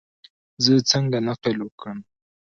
زه 0.63 0.73
څنګه 0.91 1.17
نقل 1.27 1.57
وکم؟ 1.61 1.97